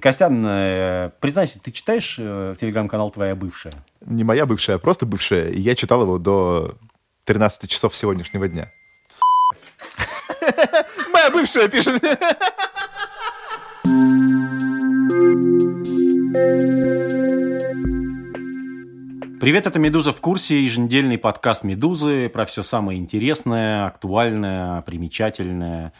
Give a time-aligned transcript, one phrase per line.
[0.00, 3.72] Костян, э, признайся, ты читаешь э, телеграм-канал «Твоя бывшая»?
[4.00, 5.50] Не моя бывшая, а просто бывшая.
[5.50, 6.76] И я читал его до
[7.24, 8.72] 13 часов сегодняшнего дня.
[11.12, 12.02] Моя бывшая пишет.
[19.40, 25.92] Привет, это «Медуза в курсе», еженедельный подкаст «Медузы» про все самое интересное, актуальное, примечательное.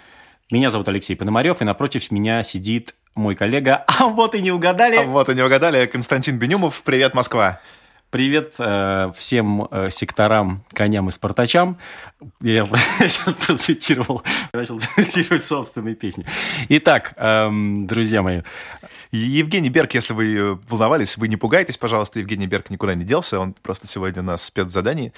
[0.51, 3.84] Меня зовут Алексей Пономарев, и напротив меня сидит мой коллега.
[4.00, 4.96] А вот и не угадали.
[4.96, 5.86] А вот и не угадали.
[5.86, 6.82] Константин Бенюмов.
[6.82, 7.61] Привет, Москва.
[8.11, 11.79] Привет э, всем э, секторам, коням и спартачам.
[12.41, 12.64] Я, я
[13.09, 16.27] сейчас процитировал, начал цитировать собственные песни.
[16.71, 18.43] Итак, эм, друзья мои.
[19.13, 23.53] Евгений Берг, если вы волновались, вы не пугайтесь, пожалуйста, Евгений Берг никуда не делся, он
[23.53, 25.13] просто сегодня на спецзадании.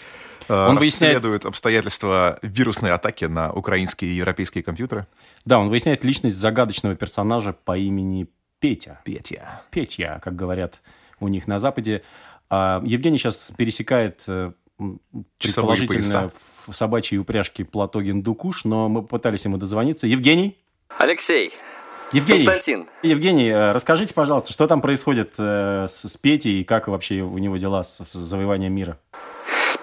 [0.50, 1.24] Э, он выясняет...
[1.46, 5.06] обстоятельства вирусной атаки на украинские и европейские компьютеры.
[5.46, 8.28] Да, он выясняет личность загадочного персонажа по имени
[8.60, 9.00] Петя.
[9.04, 9.62] Петя.
[9.70, 10.82] Петя, как говорят
[11.22, 12.02] у них на Западе.
[12.54, 14.52] А, Евгений сейчас пересекает э,
[15.38, 16.30] предположительно
[16.66, 20.06] в собачьей упряжке Платогин Дукуш, но мы пытались ему дозвониться.
[20.06, 20.58] Евгений?
[20.98, 21.50] Алексей.
[22.12, 22.88] Евгений, Константин.
[23.02, 27.38] Евгений, э, расскажите, пожалуйста, что там происходит э, с, с Петей и как вообще у
[27.38, 28.98] него дела с, с завоеванием мира?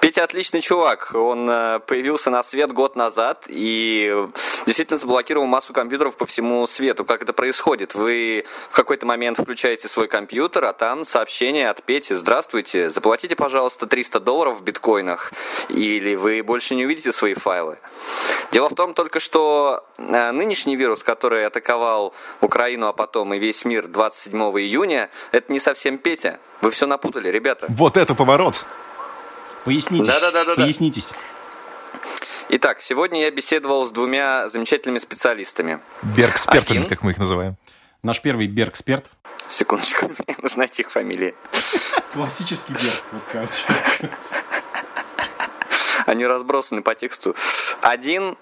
[0.01, 1.11] Петя отличный чувак.
[1.13, 4.27] Он э, появился на свет год назад и
[4.65, 7.03] действительно заблокировал массу компьютеров по всему свету.
[7.03, 7.95] Как это происходит?
[7.95, 12.13] Вы в какой-то момент включаете свой компьютер, а там сообщение от Пети.
[12.13, 15.33] Здравствуйте, заплатите, пожалуйста, 300 долларов в биткоинах,
[15.67, 17.77] или вы больше не увидите свои файлы.
[18.53, 23.65] Дело в том только, что э, нынешний вирус, который атаковал Украину, а потом и весь
[23.65, 26.39] мир 27 июня, это не совсем Петя.
[26.61, 27.65] Вы все напутали, ребята.
[27.69, 28.65] Вот это поворот!
[29.65, 30.07] Пояснитесь.
[30.07, 30.55] Да-да-да.
[30.55, 31.13] Пояснитесь.
[32.49, 35.79] Итак, сегодня я беседовал с двумя замечательными специалистами.
[36.01, 37.57] Бергспертами, как мы их называем.
[38.01, 39.11] Наш первый Бергсперт.
[39.49, 41.35] Секундочку, мне нужно найти их фамилии.
[42.13, 44.09] Классический Берг, вот короче.
[46.05, 47.35] Они разбросаны по тексту.
[47.81, 48.35] Один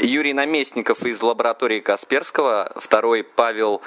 [0.00, 3.82] Юрий Наместников из лаборатории Касперского, второй Павел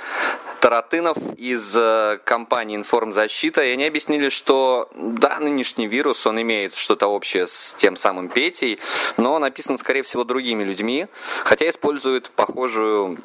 [0.59, 7.07] Таратынов из э, компании Информзащита, и они объяснили, что да, нынешний вирус, он имеет что-то
[7.07, 8.79] общее с тем самым Петей,
[9.17, 11.07] но написан, скорее всего, другими людьми,
[11.43, 13.17] хотя использует похожую,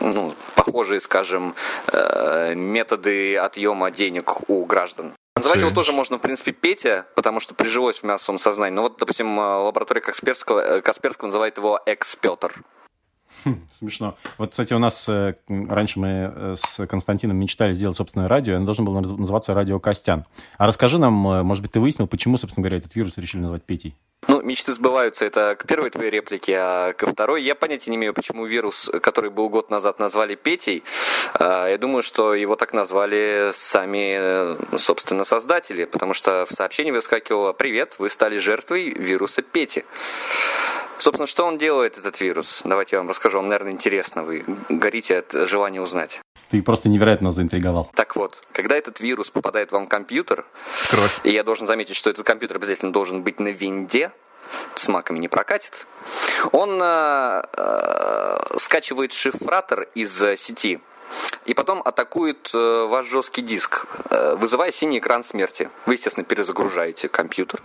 [0.00, 1.54] ну, похожие, скажем,
[1.88, 5.12] э, методы отъема денег у граждан.
[5.36, 8.74] Называть его тоже можно, в принципе, Петя, потому что прижилось в массовом сознании.
[8.74, 12.54] Но вот, допустим, э, лаборатория Касперского, Касперского называет его экс-Петр.
[13.44, 14.16] Хм, смешно.
[14.38, 18.64] Вот, кстати, у нас э, раньше мы э, с Константином мечтали сделать собственное радио, оно
[18.64, 20.24] должно было называться «Радио Костян».
[20.58, 23.62] А расскажи нам, э, может быть, ты выяснил, почему, собственно говоря, этот вирус решили назвать
[23.62, 23.94] Петей?
[24.26, 25.24] Ну, мечты сбываются.
[25.24, 29.30] Это к первой твоей реплике, а ко второй я понятия не имею, почему вирус, который
[29.30, 30.84] был год назад назвали Петей.
[31.34, 37.52] А, я думаю, что его так назвали сами, собственно, создатели, потому что в сообщении выскакивало
[37.52, 39.84] «Привет, вы стали жертвой вируса Пети».
[40.98, 42.62] Собственно, что он делает, этот вирус?
[42.64, 46.22] Давайте я вам расскажу, вам, наверное, интересно, вы горите от желания узнать.
[46.48, 47.90] Ты просто невероятно заинтриговал.
[47.94, 50.46] Так вот, когда этот вирус попадает вам в компьютер,
[50.90, 51.20] Кровь.
[51.24, 54.12] и я должен заметить, что этот компьютер обязательно должен быть на винде,
[54.74, 55.86] с маками не прокатит,
[56.52, 60.80] он э, э, скачивает шифратор из сети,
[61.44, 65.70] и потом атакует э, ваш жесткий диск, э, вызывая синий экран смерти.
[65.86, 67.62] Вы, естественно, перезагружаете компьютер.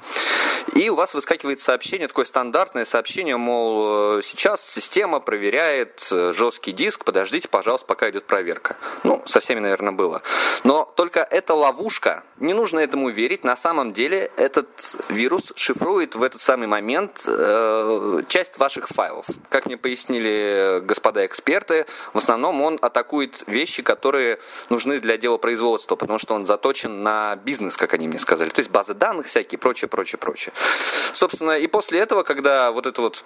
[0.73, 7.03] И у вас выскакивает сообщение, такое стандартное сообщение, мол, э, сейчас система проверяет жесткий диск,
[7.03, 8.77] подождите, пожалуйста, пока идет проверка.
[9.03, 10.21] Ну, со всеми, наверное, было.
[10.63, 16.23] Но только эта ловушка, не нужно этому верить, на самом деле этот вирус шифрует в
[16.23, 19.25] этот самый момент э, часть ваших файлов.
[19.49, 24.37] Как мне пояснили господа эксперты, в основном он атакует делает вещи, которые
[24.69, 28.49] нужны для дела производства, потому что он заточен на бизнес, как они мне сказали.
[28.49, 30.53] То есть базы данных всякие, прочее, прочее, прочее.
[31.13, 33.23] Собственно, и после этого, когда вот это вот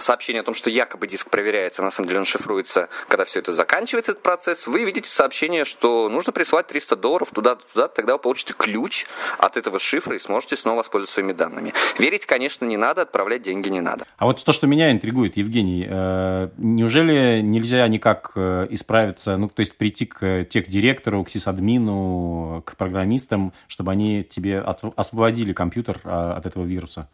[0.00, 3.52] сообщение о том, что якобы диск проверяется, на самом деле он шифруется, когда все это
[3.52, 8.54] заканчивается, этот процесс, вы видите сообщение, что нужно прислать 300 долларов туда-туда, тогда вы получите
[8.56, 9.06] ключ
[9.38, 11.72] от этого шифра и сможете снова воспользоваться своими данными.
[11.98, 14.04] Верить, конечно, не надо, отправлять деньги не надо.
[14.18, 19.60] А вот то, что меня интригует, Евгений, э, неужели нельзя никак э, исправиться, ну, то
[19.60, 26.46] есть прийти к техдиректору, к сисадмину, к программистам, чтобы они тебе освободили компьютер а, от
[26.46, 27.08] этого вируса?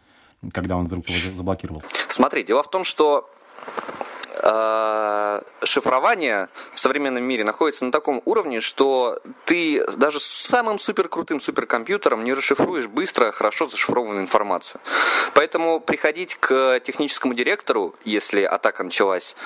[0.52, 1.82] Когда он вдруг его заблокировал?
[2.08, 3.30] Смотри, дело в том, что
[4.42, 11.40] э, шифрование в современном мире находится на таком уровне, что ты даже с самым суперкрутым
[11.40, 14.80] суперкомпьютером не расшифруешь быстро хорошо зашифрованную информацию.
[15.34, 19.36] Поэтому приходить к техническому директору, если атака началась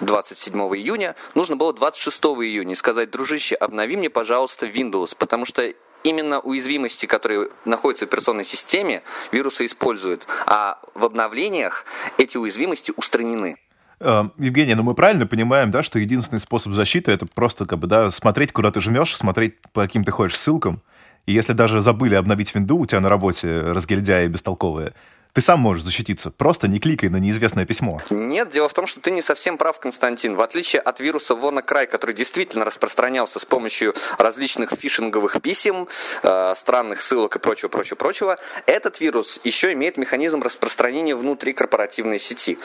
[0.00, 5.72] 27 июня, нужно было 26 июня и сказать, дружище, обнови мне, пожалуйста, Windows, потому что
[6.04, 9.02] именно уязвимости, которые находятся в операционной системе,
[9.32, 11.84] вирусы используют, а в обновлениях
[12.18, 13.56] эти уязвимости устранены.
[14.00, 17.86] Э, Евгений, ну мы правильно понимаем, да, что единственный способ защиты это просто как бы,
[17.86, 20.82] да, смотреть, куда ты жмешь, смотреть, по каким ты ходишь ссылкам.
[21.26, 24.94] И если даже забыли обновить винду у тебя на работе, разгильдяи бестолковые,
[25.32, 26.30] ты сам можешь защититься.
[26.30, 28.00] Просто не кликай на неизвестное письмо.
[28.10, 30.34] Нет, дело в том, что ты не совсем прав, Константин.
[30.36, 35.88] В отличие от вируса WannaCry, который действительно распространялся с помощью различных фишинговых писем,
[36.22, 42.18] э, странных ссылок и прочего, прочего, прочего, этот вирус еще имеет механизм распространения внутри корпоративной
[42.18, 42.58] сети.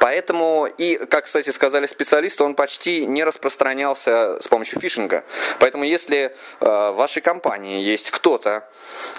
[0.00, 5.24] Поэтому, и, как, кстати, сказали специалисты, он почти не распространялся с помощью фишинга.
[5.58, 8.66] Поэтому, если э, в вашей компании есть кто-то,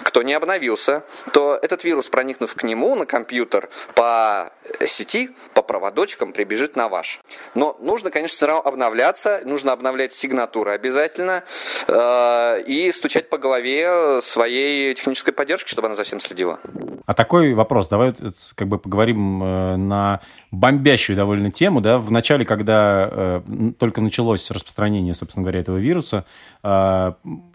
[0.02, 4.52] кто не обновился, то этот вирус, проникнув к нему на компьютер по
[4.86, 7.20] сети, по проводочкам, прибежит на ваш.
[7.54, 11.44] Но нужно, конечно, все равно обновляться, нужно обновлять сигнатуры обязательно
[11.88, 16.60] э, и стучать по голове своей технической поддержки, чтобы она за всем следила.
[17.06, 18.12] А такой вопрос, давай
[18.54, 20.20] как бы поговорим э, на
[20.50, 23.40] бомбящую довольно тему, да, в начале, когда э,
[23.78, 26.24] только началось распространение, собственно говоря, этого вируса,
[26.62, 27.12] э,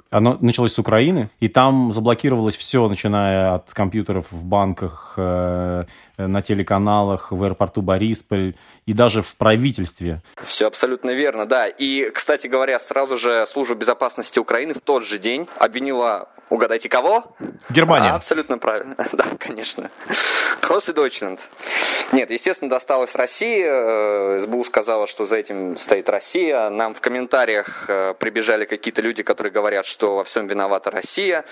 [0.10, 5.86] оно началось с Украины, и там заблокировалось все, начиная от компьютеров в банках, э,
[6.18, 8.56] на телеканалах, в аэропорту Борисполь
[8.86, 10.22] и даже в правительстве.
[10.44, 11.68] Все абсолютно верно, да.
[11.68, 17.36] И, кстати говоря, сразу же Служба безопасности Украины в тот же день обвинила Угадайте, кого?
[17.70, 18.12] Германия.
[18.12, 18.96] А, абсолютно правильно.
[19.12, 19.92] да, конечно.
[20.62, 21.40] Кросс и Deutschland.
[22.14, 23.66] Нет, естественно, досталось России.
[23.66, 26.70] Э, СБУ сказала, что за этим стоит Россия.
[26.70, 31.44] Нам в комментариях э, прибежали какие-то люди, которые говорят, что во всем виновата Россия.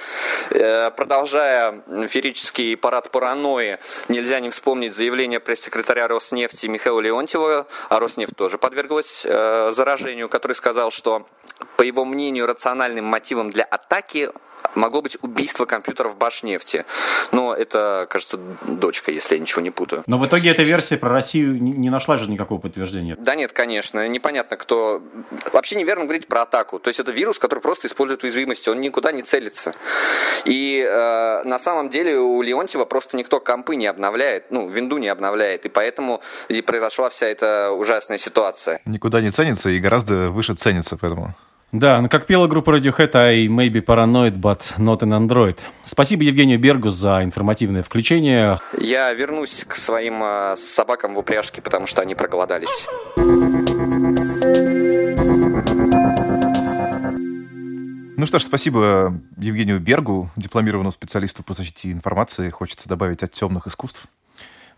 [0.52, 8.36] Э, продолжая ферический парад паранойи, нельзя не вспомнить заявление пресс-секретаря Роснефти Михаила Леонтьева, а Роснефть
[8.38, 11.28] тоже подверглась заражению, который сказал, что,
[11.76, 14.30] по его мнению, рациональным мотивом для атаки
[14.76, 16.86] могло быть убийство компьютеров Башнефти.
[17.32, 20.04] Но это, кажется, дочка, если я ничего не путаю.
[20.08, 23.16] Но в итоге эта версия про Россию не нашла же никакого подтверждения.
[23.20, 24.08] Да нет, конечно.
[24.08, 25.02] Непонятно, кто...
[25.54, 26.80] Вообще неверно говорить про атаку.
[26.80, 28.70] То есть это вирус, который просто использует уязвимости.
[28.70, 29.74] Он никуда не целится.
[30.46, 35.08] И э, на самом деле у Леонтьева просто никто компы не обновляет, ну, винду не
[35.08, 35.66] обновляет.
[35.66, 38.80] И поэтому и произошла вся эта ужасная ситуация.
[38.86, 41.36] Никуда не ценится и гораздо выше ценится, поэтому...
[41.78, 45.60] Да, ну как пела группа Radiohead, I may be paranoid, but not an android.
[45.84, 48.62] Спасибо Евгению Бергу за информативное включение.
[48.80, 52.88] Я вернусь к своим э, собакам в упряжке, потому что они проголодались.
[58.18, 62.50] Ну что ж, спасибо Евгению Бергу, дипломированному специалисту по защите информации.
[62.52, 64.08] Хочется добавить от темных искусств.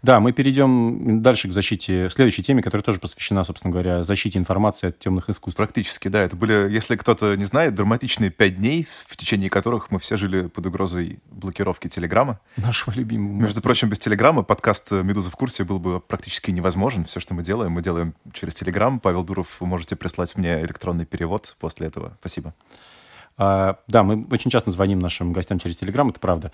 [0.03, 4.89] Да, мы перейдем дальше к защите, следующей теме, которая тоже посвящена, собственно говоря, защите информации
[4.89, 5.57] от темных искусств.
[5.57, 6.21] Практически, да.
[6.21, 10.47] Это были, если кто-то не знает, драматичные пять дней, в течение которых мы все жили
[10.47, 12.39] под угрозой блокировки Телеграма.
[12.57, 13.41] Нашего любимого.
[13.41, 17.05] Между прочим, без Телеграма подкаст «Медуза в курсе» был бы практически невозможен.
[17.05, 18.99] Все, что мы делаем, мы делаем через Телеграм.
[18.99, 22.15] Павел Дуров, вы можете прислать мне электронный перевод после этого.
[22.19, 22.53] Спасибо.
[23.37, 26.51] А, да, мы очень часто звоним нашим гостям через Телеграм, это правда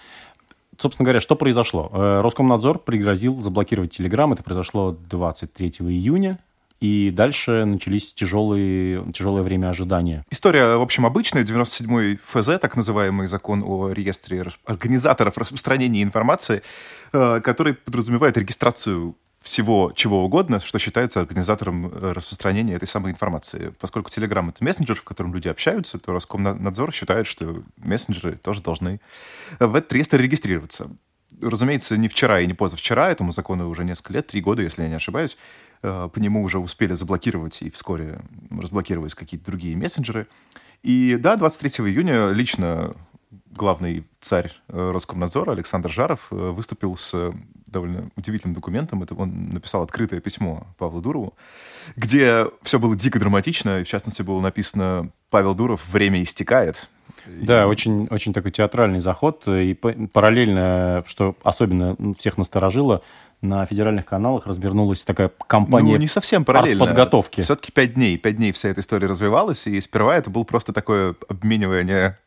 [0.77, 1.89] собственно говоря, что произошло?
[1.91, 4.33] Э, Роскомнадзор пригрозил заблокировать Телеграм.
[4.33, 6.39] Это произошло 23 июня.
[6.83, 10.25] И дальше начались тяжелые, тяжелое время ожидания.
[10.29, 11.45] История, в общем, обычная.
[11.45, 16.61] 97-й ФЗ, так называемый закон о реестре организаторов распространения информации,
[17.13, 23.73] э, который подразумевает регистрацию всего чего угодно, что считается организатором э, распространения этой самой информации.
[23.79, 29.01] Поскольку Telegram— это мессенджер, в котором люди общаются, то Роскомнадзор считает, что мессенджеры тоже должны
[29.59, 30.89] в этот реестр регистрироваться.
[31.41, 34.89] Разумеется, не вчера и не позавчера, этому закону уже несколько лет, три года, если я
[34.89, 35.37] не ошибаюсь,
[35.81, 40.27] э, по нему уже успели заблокировать и вскоре разблокировать какие-то другие мессенджеры.
[40.83, 42.95] И да, 23 июня лично
[43.51, 47.33] главный царь э, Роскомнадзора Александр Жаров э, выступил с
[47.67, 49.03] довольно удивительным документом.
[49.03, 51.33] Это он написал открытое письмо Павлу Дурову,
[51.95, 53.79] где все было дико драматично.
[53.79, 56.89] И в частности, было написано «Павел Дуров, время истекает».
[57.25, 59.47] Да, очень, очень такой театральный заход.
[59.47, 63.01] И параллельно, что особенно всех насторожило,
[63.41, 66.85] на федеральных каналах развернулась такая кампания ну, не совсем параллельно.
[66.85, 67.41] подготовки.
[67.41, 68.17] Все-таки пять дней.
[68.17, 72.17] Пять дней вся эта история развивалась, и сперва это было просто такое обменивание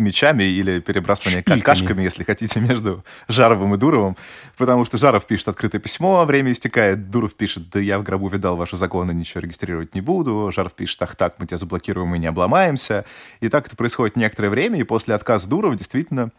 [0.00, 1.60] мечами или перебрасывание Шпильками.
[1.60, 4.16] какашками, если хотите, между Жаровым и Дуровым.
[4.56, 7.10] Потому что Жаров пишет открытое письмо, время истекает.
[7.10, 10.50] Дуров пишет, да я в гробу видал ваши законы, ничего регистрировать не буду.
[10.52, 13.04] Жаров пишет, ах так, мы тебя заблокируем и не обломаемся.
[13.40, 16.30] И так это происходит некоторое время, и после отказа Дурова действительно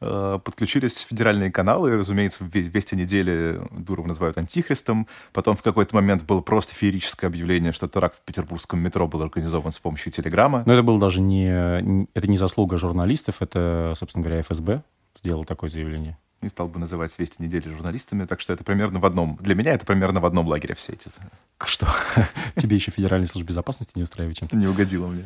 [0.00, 5.06] подключились федеральные каналы, разумеется, вести недели Дурова называют антихристом.
[5.32, 9.72] Потом в какой-то момент было просто феерическое объявление, что теракт в петербургском метро был организован
[9.72, 10.62] с помощью телеграмма.
[10.66, 14.82] Но это был даже не, это не заслуга журналистов, это, собственно говоря, ФСБ
[15.18, 16.18] сделал такое заявление.
[16.42, 19.36] Не стал бы называть «Вести недели» журналистами, так что это примерно в одном...
[19.40, 21.08] Для меня это примерно в одном лагере все эти...
[21.64, 21.86] Что?
[22.56, 24.54] Тебе еще Федеральная служба безопасности не устраивает чем-то?
[24.54, 25.24] Не угодило мне.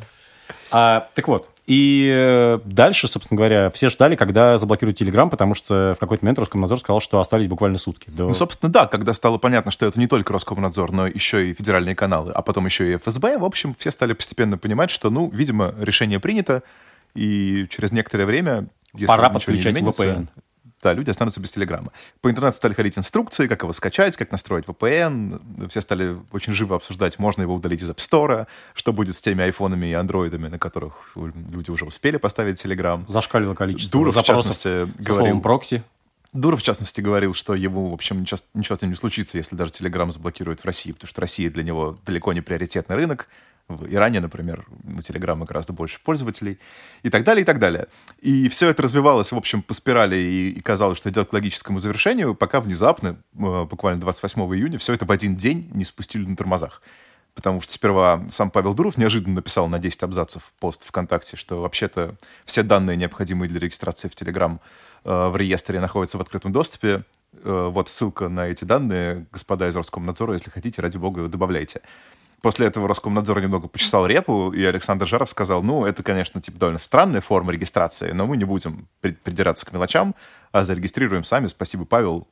[0.70, 5.92] А, так вот, и э, дальше, собственно говоря, все ждали, когда заблокируют Телеграм, потому что
[5.94, 8.08] в какой-то момент Роскомнадзор сказал, что остались буквально сутки.
[8.08, 8.24] До...
[8.28, 11.94] Ну, собственно, да, когда стало понятно, что это не только Роскомнадзор, но еще и федеральные
[11.94, 15.74] каналы, а потом еще и ФСБ, в общем, все стали постепенно понимать, что, ну, видимо,
[15.78, 16.62] решение принято,
[17.14, 20.28] и через некоторое время, если Пора подключать VPN
[20.82, 21.92] да, люди останутся без Телеграма.
[22.20, 25.68] По интернету стали ходить инструкции, как его скачать, как настроить VPN.
[25.68, 29.42] Все стали очень живо обсуждать, можно его удалить из App Store, что будет с теми
[29.42, 33.04] айфонами и андроидами, на которых люди уже успели поставить Телеграм.
[33.08, 35.40] Зашкалило количество Дуров, в частности, говорил...
[35.40, 35.82] прокси.
[36.34, 39.56] Дуров, в частности, говорил, что ему, в общем, ничего, ничего с ним не случится, если
[39.56, 43.28] даже Телеграм заблокируют в России, потому что Россия для него далеко не приоритетный рынок.
[43.68, 44.64] В Иране, например,
[44.96, 46.58] у Телеграма гораздо больше пользователей
[47.02, 47.88] и так далее, и так далее.
[48.22, 51.78] И все это развивалось, в общем, по спирали и, и казалось, что идет к логическому
[51.78, 56.34] завершению, пока внезапно, э, буквально 28 июня, все это в один день не спустили на
[56.34, 56.80] тормозах.
[57.34, 62.16] Потому что сперва сам Павел Дуров неожиданно написал на 10 абзацев пост ВКонтакте, что вообще-то
[62.46, 64.62] все данные, необходимые для регистрации в Телеграм,
[65.04, 67.04] э, в реестре находятся в открытом доступе.
[67.44, 71.82] Э, вот ссылка на эти данные, господа из Роскомнадзора, если хотите, ради бога, добавляйте.
[72.40, 76.78] После этого Роскомнадзор немного почесал репу, и Александр Жаров сказал, ну, это, конечно, типа довольно
[76.78, 80.14] странная форма регистрации, но мы не будем придираться к мелочам,
[80.52, 81.46] а зарегистрируем сами.
[81.46, 82.28] Спасибо, Павел.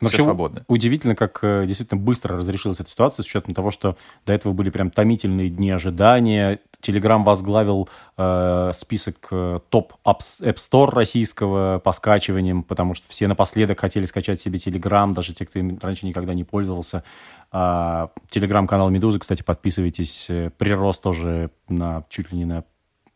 [0.00, 0.64] Но все свободны.
[0.68, 4.70] Удивительно, как э, действительно быстро разрешилась эта ситуация, с учетом того, что до этого были
[4.70, 6.60] прям томительные дни ожидания.
[6.80, 13.80] Телеграм возглавил э, список э, топ App Store российского по скачиваниям, потому что все напоследок
[13.80, 17.02] хотели скачать себе Телеграм, даже те, кто им раньше никогда не пользовался.
[17.50, 20.30] Телеграм-канал Медузы, кстати, подписывайтесь.
[20.30, 22.64] Э, прирост тоже на чуть ли не на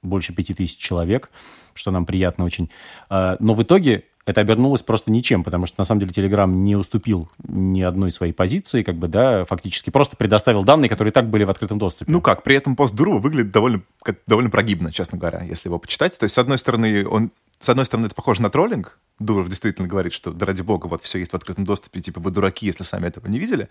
[0.02, 1.30] больше пяти тысяч человек,
[1.74, 2.70] что нам приятно очень.
[3.08, 6.76] А, но в итоге это обернулось просто ничем, потому что, на самом деле, Телеграм не
[6.76, 11.28] уступил ни одной своей позиции, как бы, да, фактически просто предоставил данные, которые и так
[11.28, 12.10] были в открытом доступе.
[12.10, 15.78] Ну как, при этом пост Дурова выглядит довольно, как, довольно прогибно, честно говоря, если его
[15.78, 16.18] почитать.
[16.18, 17.30] То есть, с одной стороны, он
[17.62, 18.98] с одной стороны, это похоже на троллинг.
[19.20, 22.32] Дуров действительно говорит, что, да ради бога, вот все есть в открытом доступе, типа вы
[22.32, 23.68] дураки, если сами этого не видели.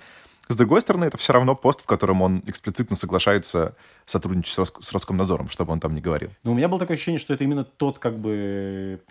[0.47, 4.73] С другой стороны, это все равно пост, в котором он эксплицитно соглашается сотрудничать с, Рос...
[4.79, 6.29] с Роскомнадзором, чтобы он там не говорил.
[6.43, 9.01] Но у меня было такое ощущение, что это именно тот, как бы,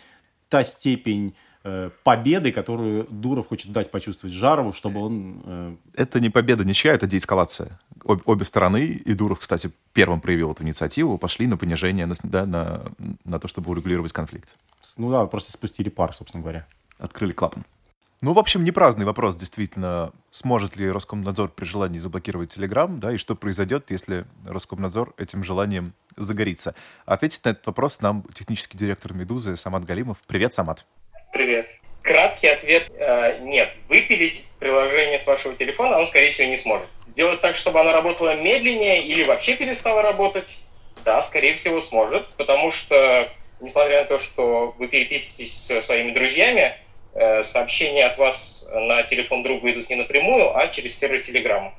[0.51, 5.43] та степень Э, победы, которую Дуров хочет дать почувствовать Жарову, чтобы он...
[5.45, 5.77] Э...
[5.95, 7.79] Это не победа ничья, это деэскалация.
[8.07, 12.47] Об, обе стороны, и Дуров, кстати, первым проявил эту инициативу, пошли на понижение, на, да,
[12.47, 12.85] на,
[13.25, 14.55] на то, чтобы урегулировать конфликт.
[14.97, 16.67] Ну да, просто спустили пар, собственно говоря.
[16.99, 17.67] Открыли клапан.
[18.23, 23.13] Ну, в общем, не праздный вопрос, действительно, сможет ли Роскомнадзор при желании заблокировать Телеграм, да,
[23.13, 26.75] и что произойдет, если Роскомнадзор этим желанием загорится.
[27.07, 30.19] Ответить на этот вопрос нам технический директор «Медузы» Самат Галимов.
[30.27, 30.85] Привет, Самат.
[31.33, 31.69] Привет.
[32.03, 33.75] Краткий ответ э,– нет.
[33.89, 36.89] Выпилить приложение с вашего телефона он, скорее всего, не сможет.
[37.07, 40.61] Сделать так, чтобы оно работало медленнее или вообще перестало работать–
[41.05, 43.29] да, скорее всего, сможет, потому что,
[43.61, 46.75] несмотря на то, что вы переписываетесь со своими друзьями,
[47.43, 51.75] сообщения от вас на телефон друга идут не напрямую, а через сервер Телеграма.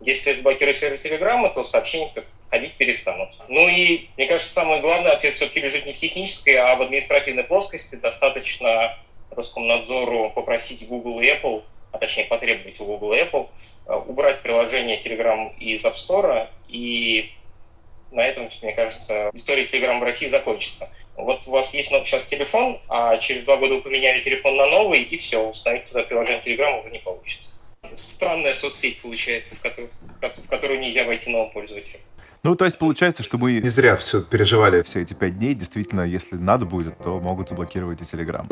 [0.00, 2.12] Если заблокировать сервер Телеграма, то сообщения
[2.50, 3.30] ходить перестанут.
[3.48, 7.44] Ну и, мне кажется, самый главный ответ все-таки лежит не в технической, а в административной
[7.44, 7.96] плоскости.
[7.96, 8.96] Достаточно
[9.30, 13.48] Роскомнадзору попросить Google и Apple, а точнее потребовать у Google и Apple,
[13.86, 17.32] э, убрать приложение Telegram из App Store, и
[18.10, 20.90] на этом, мне кажется, история Telegram в России закончится.
[21.16, 25.02] Вот у вас есть сейчас телефон, а через два года вы поменяли телефон на новый,
[25.02, 27.50] и все, установить туда приложение Telegram уже не получится.
[27.94, 32.00] Странная соцсеть получается, в которую, в которую нельзя войти новым пользователям.
[32.42, 35.54] Ну, то есть получается, что мы не зря все переживали все эти пять дней.
[35.54, 38.46] Действительно, если надо будет, то могут заблокировать и Телеграм.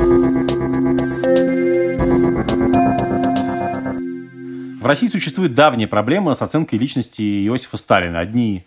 [4.80, 8.21] В России существует давняя проблема с оценкой личности Иосифа Сталина.
[8.21, 8.66] Одни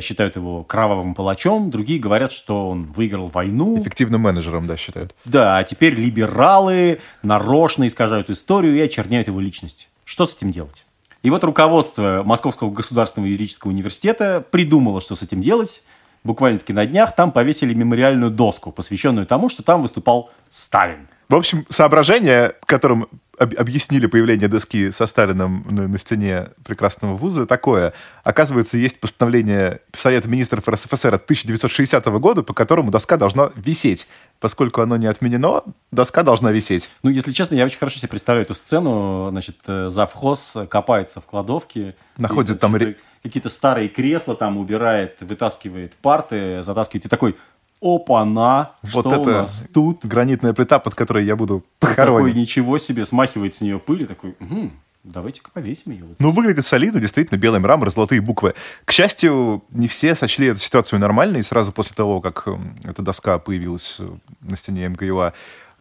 [0.00, 3.80] считают его кровавым палачом, другие говорят, что он выиграл войну.
[3.80, 5.14] Эффективным менеджером, да, считают.
[5.24, 9.88] Да, а теперь либералы нарочно искажают историю и очерняют его личность.
[10.04, 10.84] Что с этим делать?
[11.22, 15.82] И вот руководство Московского государственного юридического университета придумало, что с этим делать.
[16.26, 21.08] буквально-таки на днях там повесили мемориальную доску, посвященную тому, что там выступал Сталин.
[21.28, 27.46] В общем, соображение, которым об, объяснили появление доски со Сталином на, на стене прекрасного вуза,
[27.46, 27.92] такое.
[28.24, 34.08] Оказывается, есть постановление Совета министров РСФСР от 1960 года, по которому доска должна висеть.
[34.40, 36.90] Поскольку оно не отменено, доска должна висеть.
[37.02, 39.28] Ну, если честно, я очень хорошо себе представляю эту сцену.
[39.30, 41.94] Значит, э, завхоз копается в кладовке.
[42.16, 42.76] Находит и, там...
[43.22, 47.06] Какие-то старые кресла там убирает, вытаскивает парты, затаскивает.
[47.06, 47.34] И такой,
[47.80, 50.04] опа-на, вот это у нас тут?
[50.04, 52.28] Гранитная плита, под которой я буду похоронен.
[52.28, 54.70] Такой, ничего себе, смахивает с нее пыль и такой, угу,
[55.04, 56.04] давайте-ка повесим ее.
[56.18, 58.54] Ну, выглядит солидно, действительно, белый мрамор, золотые буквы.
[58.84, 63.02] К счастью, не все сочли эту ситуацию нормальной, и сразу после того, как эм, эта
[63.02, 64.08] доска появилась э,
[64.40, 65.32] на стене МГУА,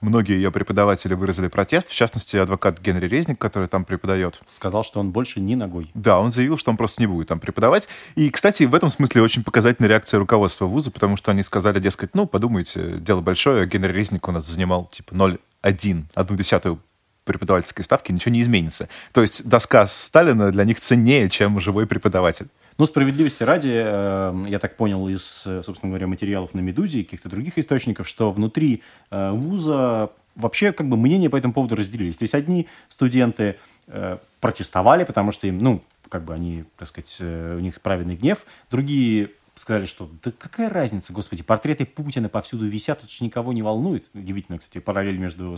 [0.01, 4.41] Многие ее преподаватели выразили протест, в частности, адвокат Генри Резник, который там преподает.
[4.47, 5.89] Сказал, что он больше ни ногой.
[5.93, 7.87] Да, он заявил, что он просто не будет там преподавать.
[8.15, 12.13] И, кстати, в этом смысле очень показательная реакция руководства вуза, потому что они сказали, дескать,
[12.13, 16.79] ну, подумайте, дело большое, Генри Резник у нас занимал типа 0,1, одну десятую
[17.23, 18.87] преподавательской ставки, ничего не изменится.
[19.11, 22.47] То есть доска Сталина для них ценнее, чем живой преподаватель.
[22.77, 27.29] Ну, справедливости ради, э, я так понял из, собственно говоря, материалов на «Медузе» и каких-то
[27.29, 32.17] других источников, что внутри э, вуза вообще как бы мнения по этому поводу разделились.
[32.17, 37.21] То есть одни студенты э, протестовали, потому что им, ну, как бы они, так сказать,
[37.21, 38.45] у них праведный гнев.
[38.69, 43.61] Другие сказали, что да какая разница, господи, портреты Путина повсюду висят, это же никого не
[43.61, 44.05] волнует.
[44.13, 45.57] Удивительно, кстати, параллель между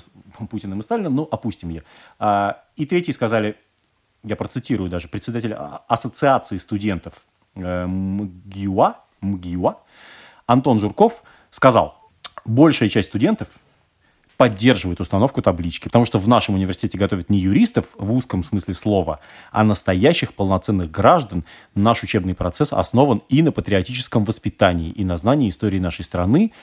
[0.50, 1.84] Путиным и Сталиным, но опустим ее.
[2.20, 3.58] А, и третьи сказали,
[4.24, 9.80] я процитирую даже, председатель а, Ассоциации студентов э, МГИУА, МГИУА
[10.46, 11.98] Антон Журков сказал,
[12.46, 13.50] большая часть студентов
[14.38, 19.20] поддерживает установку таблички, потому что в нашем университете готовят не юристов в узком смысле слова,
[19.52, 21.44] а настоящих полноценных граждан.
[21.74, 26.54] Наш учебный процесс основан и на патриотическом воспитании, и на знании истории нашей страны,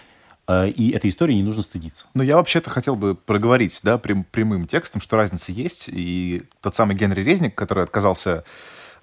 [0.48, 2.06] и этой истории не нужно стыдиться.
[2.14, 5.88] Но я вообще-то хотел бы проговорить, да, прям, прямым текстом, что разница есть.
[5.88, 8.44] И тот самый Генри Резник, который отказался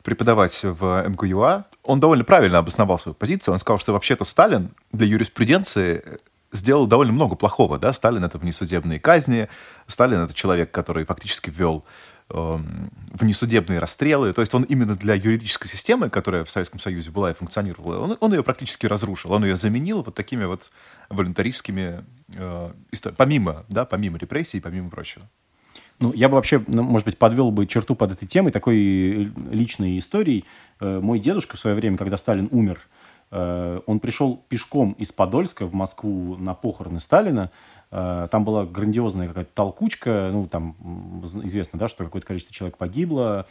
[0.04, 3.54] преподавать в МГУА, он довольно правильно обосновал свою позицию.
[3.54, 6.04] Он сказал, что вообще-то Сталин для юриспруденции
[6.52, 7.80] сделал довольно много плохого.
[7.80, 7.94] Да?
[7.94, 9.48] Сталин— это внесудебные казни,
[9.88, 11.86] Сталин— это человек, который фактически ввел
[12.34, 14.34] внесудебные расстрелы.
[14.34, 18.18] То есть он именно для юридической системы, которая в Советском Союзе была и функционировала, он,
[18.20, 19.32] он ее практически разрушил.
[19.32, 20.72] Он ее заменил вот такими вот
[21.10, 25.26] волонтаристскими э, историями, помимо, да, помимо репрессий, помимо прочего.
[26.00, 30.00] Ну, я бы вообще, ну, может быть, подвел бы черту под этой темой такой личной
[30.00, 30.46] историей.
[30.80, 32.80] Э, мой дедушка в свое время, когда Сталин умер,
[33.32, 39.28] э, он пришел пешком из Подольска в Москву на похороны Сталина, Э, там была грандиозная
[39.28, 43.46] какая-то толкучка, ну, там известно, да, что какое-то количество человек погибло.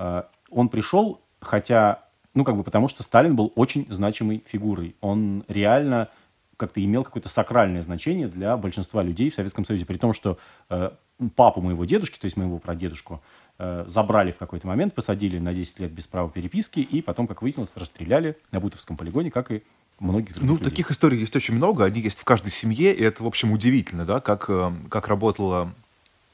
[0.00, 4.96] Э, он пришел, хотя, ну, как бы потому что Сталин был очень значимой фигурой.
[5.00, 6.08] Он реально
[6.56, 9.86] как-то имел какое-то сакральное значение для большинства людей в Советском Союзе.
[9.86, 10.90] При том, что э,
[11.34, 13.22] папу моего дедушки, то есть моего прадедушку,
[13.58, 17.42] э, забрали в какой-то момент, посадили на 10 лет без права переписки, и потом, как
[17.42, 19.62] выяснилось, расстреляли на Бутовском полигоне, как и
[20.00, 20.64] многих Ну, людей.
[20.64, 24.04] таких историй есть очень много, они есть в каждой семье, и это, в общем, удивительно,
[24.04, 25.72] да, как, э, как работала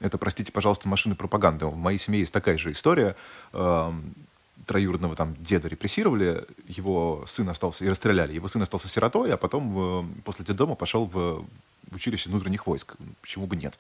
[0.01, 1.67] это, простите, пожалуйста, машина пропаганды.
[1.67, 3.17] В моей семье есть такая же история.
[3.55, 4.13] Эм,
[4.67, 8.35] троюродного там деда репрессировали, его сын остался, и расстреляли.
[8.35, 11.47] Его сын остался сиротой, а потом после детдома пошел в,
[11.91, 12.97] в училище внутренних войск.
[13.23, 13.79] Почему бы нет?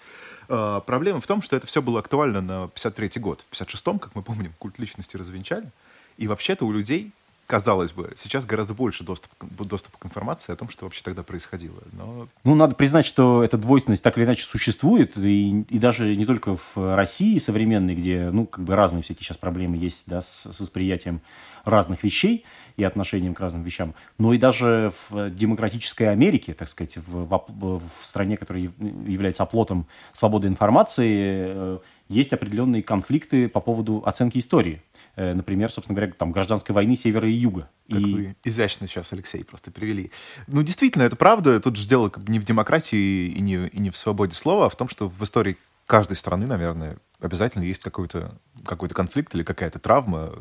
[0.48, 3.44] Э, проблема в том, что это все было актуально на 53-й год.
[3.50, 5.70] В 56-м, как мы помним, культ личности развенчали.
[6.16, 7.12] И вообще-то у людей
[7.46, 11.80] казалось бы, сейчас гораздо больше доступа, доступа к информации о том, что вообще тогда происходило.
[11.92, 12.28] Но...
[12.44, 16.56] Ну, надо признать, что эта двойственность так или иначе существует, и, и даже не только
[16.56, 20.60] в России современной, где, ну, как бы разные всякие сейчас проблемы есть, да, с, с
[20.60, 21.20] восприятием
[21.64, 22.44] разных вещей
[22.76, 27.78] и отношением к разным вещам, но и даже в демократической Америке, так сказать, в, в,
[27.78, 28.70] в стране, которая
[29.06, 31.78] является оплотом свободы информации, э,
[32.08, 34.80] есть определенные конфликты по поводу оценки истории.
[35.16, 37.68] Э, например, собственно говоря, там, гражданской войны севера и юга.
[37.90, 38.14] Как и...
[38.14, 40.12] вы изящно сейчас, Алексей, просто привели.
[40.46, 41.58] Ну, действительно, это правда.
[41.58, 44.76] Тут же дело не в демократии и не, и не в свободе слова, а в
[44.76, 50.32] том, что в истории каждой страны, наверное, обязательно есть какой-то какой конфликт или какая-то травма,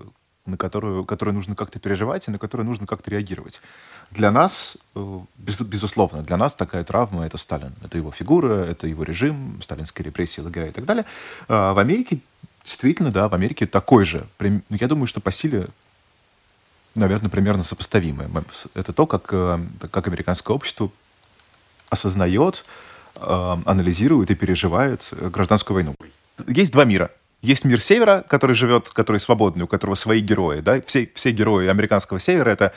[0.45, 3.61] на которую, которую нужно как-то переживать и на которую нужно как-то реагировать.
[4.11, 7.73] Для нас, э, без, безусловно, для нас такая травма— это Сталин.
[7.81, 11.05] Это его фигура, это его режим, сталинские репрессии, лагеря и так далее.
[11.47, 12.19] А в Америке
[12.65, 14.25] Действительно, да, в Америке такой же.
[14.39, 15.67] Ну, я думаю, что по силе,
[16.95, 18.27] наверное, примерно сопоставимое.
[18.73, 19.59] Это то, как, э,
[19.91, 20.89] как американское общество
[21.89, 22.65] осознает,
[23.17, 25.95] э, анализирует и переживает гражданскую войну.
[26.47, 27.11] Есть два мира.
[27.43, 30.61] Есть мир севера, который живет, который свободный, у которого свои герои.
[30.61, 30.81] Да?
[30.87, 32.73] Все, все герои американского севера— это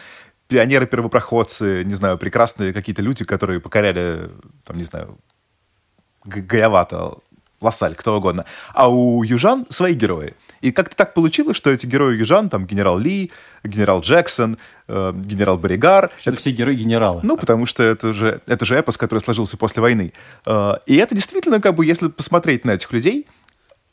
[0.48, 4.31] пионеры-первопроходцы, не знаю, прекрасные какие-то люди, которые покоряли,
[4.64, 5.16] там, не знаю,
[6.24, 7.14] Гаявата,
[7.61, 8.44] Лассаль, кто угодно.
[8.73, 10.35] А у южан свои герои.
[10.61, 13.31] И как-то так получилось, что эти герои южан, там, генерал Ли,
[13.62, 16.11] генерал Джексон, э, генерал Боригар...
[16.25, 17.21] Это, все герои генерала.
[17.23, 20.12] Ну, потому что это же, это же эпос, который сложился после войны.
[20.47, 23.27] Э, и это действительно, как бы, если посмотреть на этих людей,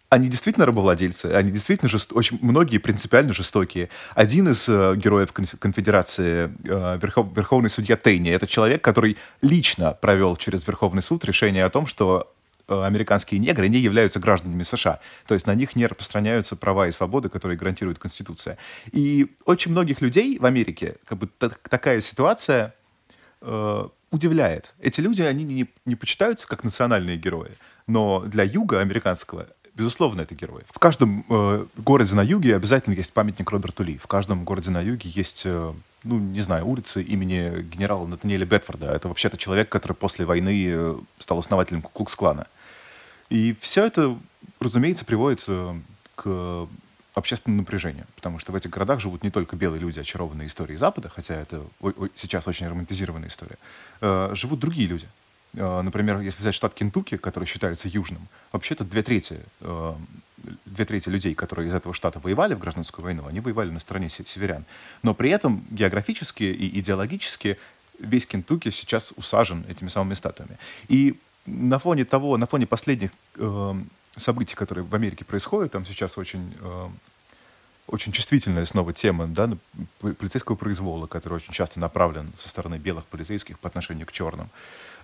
[0.09, 2.11] они действительно рабовладельцы, они действительно жест...
[2.13, 3.89] очень многие принципиально жестокие.
[4.13, 7.27] Один из э, героев конфедерации, э, верхов...
[7.35, 12.31] верховный судья Тейни, это человек, который лично провел через Верховный суд решение о том, что
[12.67, 14.99] американские негры не являются гражданами США.
[15.27, 18.57] То есть на них не распространяются права и свободы, которые гарантирует Конституция.
[18.91, 22.73] И очень многих людей в Америке как бы такая ситуация
[23.41, 24.73] э, удивляет.
[24.79, 27.51] Эти люди, они не, не почитаются как национальные герои,
[27.87, 30.63] но для юга американского безусловно, это герой.
[30.69, 33.97] В каждом э, городе на юге обязательно есть памятник Роберту Ли.
[33.97, 35.73] В каждом городе на юге есть, э,
[36.05, 38.91] ну, не знаю, улицы имени генерала Натаниэля Бетфорда.
[38.91, 42.47] Это вообще-то человек, который после войны э, стал основателем Куклукс-клана.
[43.29, 44.17] И все это,
[44.59, 45.79] разумеется, приводит э,
[46.15, 46.67] к
[47.15, 51.09] общественному напряжению, потому что в этих городах живут не только белые люди, очарованные историей Запада,
[51.09, 51.63] хотя это
[52.15, 53.57] сейчас очень романтизированная история,
[54.01, 55.07] э, живут другие люди,
[55.55, 59.93] например, если взять штат Кентукки, который считается южным, вообще-то две трети, э,
[60.65, 64.09] две трети людей, которые из этого штата воевали в гражданскую войну, они воевали на стороне
[64.09, 64.65] северян.
[65.03, 67.57] Но при этом географически и идеологически
[67.99, 70.57] весь Кентукки сейчас усажен этими самыми статуями.
[70.89, 71.15] И
[71.45, 73.73] на фоне того, на фоне последних э,
[74.17, 76.53] событий, которые в Америке происходят, там сейчас очень
[77.87, 79.49] очень чувствительная снова тема да,
[79.99, 84.49] полицейского произвола, который очень часто направлен со стороны белых полицейских по отношению к черным.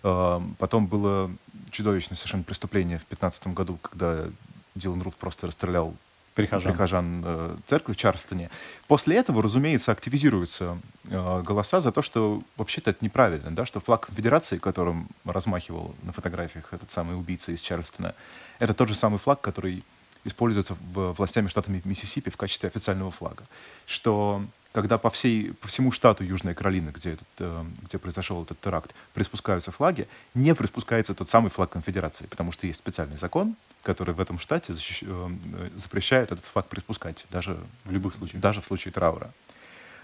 [0.02, 1.30] Потом было
[1.70, 4.26] чудовищное совершенно преступление в 2015 году, когда
[4.74, 5.96] Дилан Руф просто расстрелял
[6.34, 8.50] прихожан, прихожан э, церкви в Чарльстоне.
[8.88, 14.08] После этого, разумеется, активизируются э, голоса за то, что вообще-то это неправильно, да, что флаг
[14.08, 18.16] конфедерации, которым размахивал на фотографиях этот самый убийца из Чарльстона,
[18.60, 19.84] это тот же самый флаг, который
[20.24, 23.46] используется властями штата Миссисипи в качестве официального флага.
[23.86, 28.60] Что когда по, всей, по всему штату Южная Каролина, где, этот, э, где произошел этот
[28.62, 34.14] теракт, приспускаются флаги, не приспускается тот самый флаг конфедерации, потому что есть специальный закон, который
[34.14, 35.04] в этом штате защищ...
[35.06, 35.30] Э,
[35.76, 39.32] запрещает этот флаг приспускать, даже в любых случаях, даже в случае траура.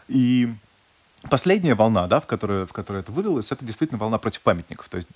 [0.09, 0.53] И
[1.29, 4.89] последняя волна, да, в которой, в которой это вылилось, это действительно волна против памятников.
[4.89, 5.07] То есть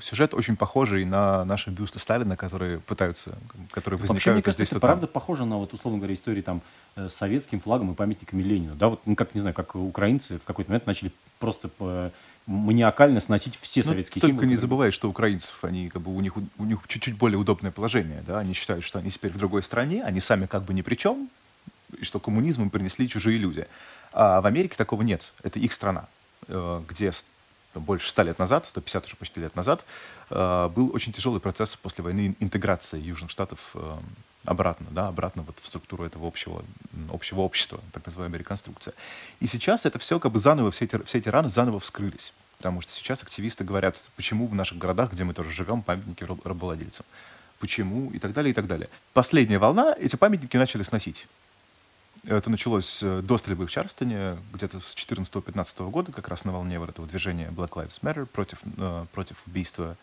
[0.00, 3.36] сюжет очень похожий на наши бюсты Сталина, которые пытаются,
[3.70, 6.62] которые возникают Вообще, мне кажется, это правда похоже на, вот, условно говоря, истории там
[6.96, 8.74] э, с советским флагом и памятниками Ленину.
[8.74, 12.10] Да, вот, ну, как, не знаю, как украинцы в какой-то момент начали просто по,
[12.46, 14.42] маниакально сносить все ну, советские только символы.
[14.42, 17.70] Только не забывай, что украинцев, они, как бы, у них, у них чуть-чуть более удобное
[17.70, 18.22] положение.
[18.26, 18.38] Да?
[18.38, 21.28] Они считают, что они теперь в другой стране, они сами как бы ни при чем,
[21.98, 23.66] и что коммунизм им принесли чужие люди.
[24.12, 25.32] А в Америке такого нет.
[25.42, 26.06] Это их страна,
[26.48, 27.12] э, где
[27.80, 29.84] больше ста лет назад, 150 уже почти лет назад,
[30.30, 33.98] э, был очень тяжелый процесс после войны интеграции Южных Штатов э,
[34.44, 36.64] обратно, да, обратно вот в структуру этого общего,
[37.12, 38.94] общего общества, так называемая реконструкция.
[39.40, 42.32] И сейчас это все как бы заново, все эти, все эти раны заново вскрылись.
[42.58, 47.04] Потому что сейчас активисты говорят, почему в наших городах, где мы тоже живем, памятники рабовладельцам.
[47.58, 48.88] Почему и так далее, и так далее.
[49.12, 51.26] Последняя волна, эти памятники начали сносить.
[52.26, 56.78] Это началось э, до стрельбы в Чарстоне, где-то с 14-15 года, как раз на волне
[56.78, 59.96] вот этого движения Black Lives Matter против, э, против убийства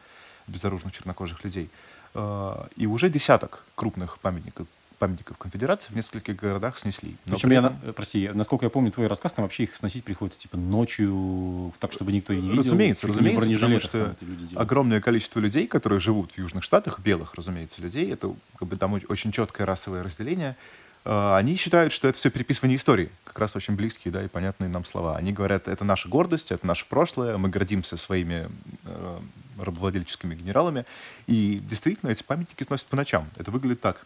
[0.48, 1.70] безоружных чернокожих людей.
[2.14, 4.68] Э, и уже десяток крупных памятников,
[5.00, 7.16] памятников конфедерации в нескольких городах снесли.
[7.26, 7.80] Но Причем, этом...
[7.84, 11.92] я, прости, насколько я помню твой рассказ, там вообще их сносить приходится типа ночью, так,
[11.92, 12.58] чтобы никто не видел.
[12.58, 14.16] Разумеется, разумеется, потому что
[14.54, 18.94] огромное количество людей, которые живут в Южных Штатах, белых, разумеется, людей, это как бы там
[18.94, 20.56] очень четкое расовое разделение,
[21.04, 24.86] они считают, что это все переписывание истории, как раз очень близкие, да, и понятные нам
[24.86, 25.18] слова.
[25.18, 28.50] Они говорят, это наша гордость, это наше прошлое, мы гордимся своими
[28.86, 29.20] э,
[29.58, 30.86] рабовладельческими генералами.
[31.28, 33.28] И действительно, эти памятники сносят по ночам.
[33.38, 34.06] Это выглядит так.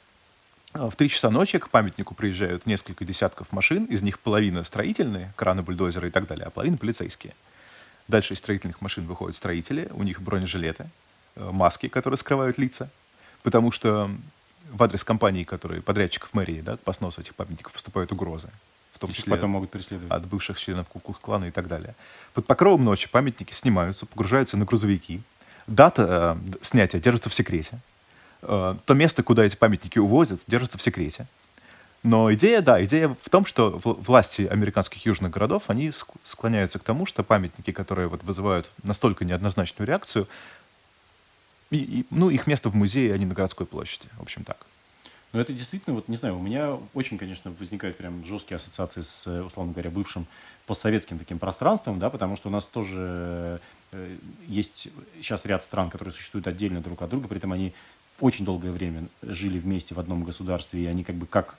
[0.74, 5.34] А, в три часа ночи к памятнику приезжают несколько десятков машин, из них половина строительные,
[5.36, 7.34] краны, бульдозеры и так далее, а половина полицейские.
[8.08, 10.90] Дальше из строительных машин выходят строители, у них бронежилеты,
[11.36, 12.90] э, маски, которые скрывают лица,
[13.42, 14.12] потому что
[14.72, 18.50] в адрес компаний, которые подрядчиков мэрии, да, по сносу этих памятников поступают угрозы.
[18.94, 20.12] В том числе потом могут преследовать.
[20.12, 21.96] от бывших членов Куклукс-клана и так далее.
[22.34, 25.22] Под покровом ночи памятники снимаются, погружаются на грузовики.
[25.68, 27.80] Дата э, снятия держится в секрете.
[28.42, 31.28] Э, то место, куда эти памятники увозят, держится в секрете.
[32.04, 35.92] Но идея, да, идея в том, что власти американских южных городов, они
[36.24, 40.28] склоняются к тому, что памятники, которые вот вызывают настолько неоднозначную реакцию,
[41.76, 44.08] и, и, ну, их место в музее, а не на городской площади.
[44.18, 44.58] В общем, так.
[45.34, 49.28] Но это действительно, вот не знаю, у меня очень, конечно, возникают прям жесткие ассоциации с,
[49.44, 50.28] условно говоря, бывшим
[50.66, 53.60] постсоветским таким пространством, да, потому что у нас тоже
[53.92, 54.16] э,
[54.48, 57.74] есть сейчас ряд стран, которые существуют отдельно друг от друга, при этом они
[58.22, 61.56] очень долгое время жили вместе в одном государстве, и они как бы как,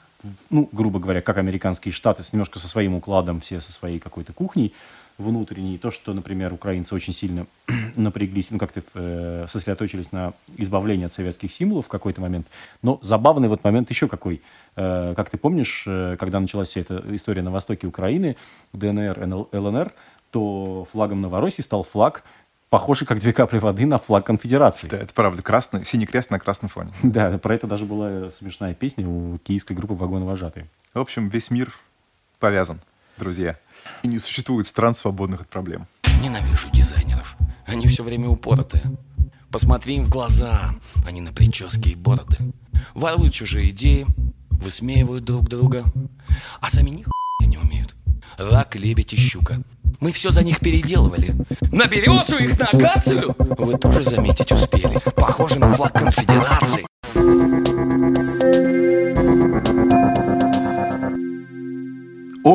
[0.48, 4.32] ну, грубо говоря, как американские штаты, с немножко со своим укладом, все со своей какой-то
[4.32, 4.72] кухней
[5.18, 5.78] внутренней.
[5.78, 7.46] То, что, например, украинцы очень сильно
[7.96, 12.46] напряглись, ну, как-то э, сосредоточились на избавлении от советских символов в какой-то момент.
[12.82, 14.42] Но забавный вот момент еще какой.
[14.76, 18.36] Э, как ты помнишь, э, когда началась вся эта история на востоке Украины,
[18.72, 19.92] ДНР, НЛ, ЛНР,
[20.30, 22.22] то флагом Новороссии стал флаг
[22.68, 24.88] похожий как две капли воды на флаг конфедерации.
[24.88, 25.42] Да, это правда.
[25.42, 26.92] Красный, синий крест на красном фоне.
[27.02, 30.66] Да, про это даже была смешная песня у киевской группы «Вагоновожатые».
[30.92, 31.72] В общем, весь мир
[32.38, 32.80] повязан,
[33.16, 33.58] друзья.
[34.02, 35.86] И не существует стран, свободных от проблем.
[36.22, 37.36] Ненавижу дизайнеров.
[37.66, 38.82] Они все время упоротые.
[39.50, 40.74] Посмотри им в глаза,
[41.06, 42.36] они на прическе и бороды.
[42.94, 44.06] Воруют чужие идеи,
[44.50, 45.84] высмеивают друг друга,
[46.60, 47.04] а сами ни
[47.46, 47.94] не умеют.
[48.38, 49.62] Рак, лебедь и щука—
[50.00, 51.34] мы все за них переделывали.
[51.72, 53.34] На березу их, на акацию!
[53.38, 54.98] Вы тоже заметить успели.
[55.14, 56.86] Похоже на флаг конфедерации.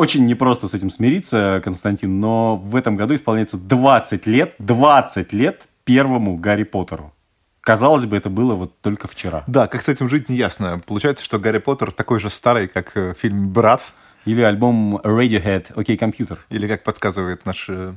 [0.02, 5.68] Очень непросто с этим смириться, Константин, но в этом году исполняется 20 лет, 20 лет
[5.84, 7.14] первому Гарри Поттеру.
[7.62, 9.44] Казалось бы, это было вот только вчера.
[9.46, 10.82] Да, как с этим жить, не ясно.
[10.88, 13.94] Получается, что Гарри Поттер такой же старый, как э, фильм «Брат»,
[14.26, 16.40] или альбом Radiohead «Окей, компьютер».
[16.50, 17.94] Или, как подсказывает наш э,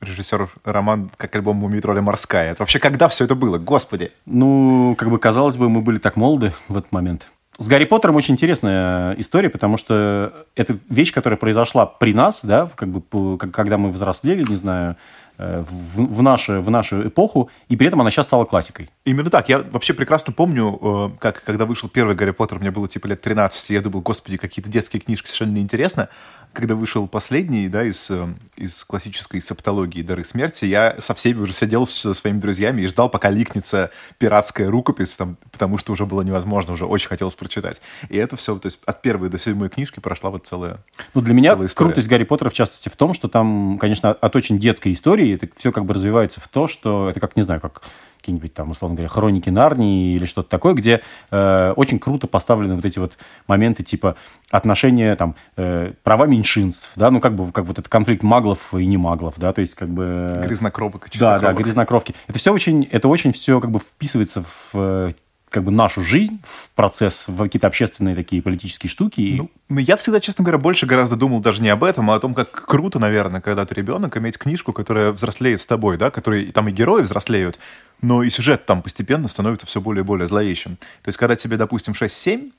[0.00, 2.52] режиссер Роман, как альбом «Мумий тролля морская».
[2.52, 3.58] Это вообще когда все это было?
[3.58, 4.10] Господи!
[4.24, 7.28] Ну, как бы казалось бы, мы были так молоды в этот момент.
[7.58, 12.68] С Гарри Поттером очень интересная история, потому что это вещь, которая произошла при нас, да,
[12.74, 14.96] как бы, когда мы взрослели, не знаю,
[15.38, 18.90] Э, в, в, нашу, в нашу эпоху, и при этом она сейчас стала классикой.
[19.04, 19.48] Именно так.
[19.48, 23.22] Я вообще прекрасно помню, э, как когда вышел первый Гарри Поттер, мне было типа лет
[23.22, 26.10] 13, я думал, господи, какие-то детские книжки совершенно неинтересно
[26.52, 31.52] когда вышел последний, да, из, э, из классической септологии «Дары смерти», я со всеми уже
[31.52, 36.22] сидел со своими друзьями и ждал, пока ликнется пиратская рукопись, там, потому что уже было
[36.22, 37.80] невозможно, уже очень хотелось прочитать.
[38.08, 40.78] И это все, то есть от первой до седьмой книжки прошла вот целая
[41.14, 44.58] Ну, для меня крутость Гарри Поттера, в частности, в том, что там, конечно, от очень
[44.58, 47.82] детской истории это все как бы развивается в то, что это как, не знаю, как
[48.22, 52.84] какие-нибудь там, условно говоря, хроники Нарнии или что-то такое, где э, очень круто поставлены вот
[52.84, 54.16] эти вот моменты типа
[54.50, 58.86] отношения, там, э, права меньшинств, да, ну, как бы, как вот этот конфликт маглов и
[58.86, 60.32] не маглов, да, то есть, как бы...
[60.44, 62.14] Грязнокровок Да, да, грязнокровки.
[62.28, 65.12] Это все очень, это очень все, как бы, вписывается в э,
[65.52, 69.34] как бы нашу жизнь в процесс, в какие-то общественные такие политические штуки.
[69.36, 72.20] Ну, ну, я всегда, честно говоря, больше гораздо думал даже не об этом, а о
[72.20, 76.50] том, как круто, наверное, когда ты ребенок, иметь книжку, которая взрослеет с тобой, да, которые
[76.52, 77.58] там и герои взрослеют,
[78.02, 80.76] но и сюжет там постепенно становится все более и более зловещим.
[80.76, 82.52] То есть, когда тебе, допустим, 6-7,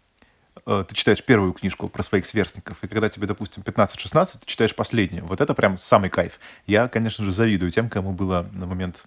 [0.65, 4.73] э, ты читаешь первую книжку про своих сверстников, и когда тебе, допустим, 15-16, ты читаешь
[4.73, 5.25] последнюю.
[5.25, 6.39] Вот это прям самый кайф.
[6.65, 9.03] Я, конечно же, завидую тем, кому было на момент